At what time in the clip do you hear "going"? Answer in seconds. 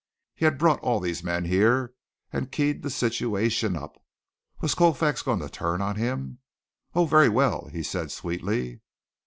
5.21-5.41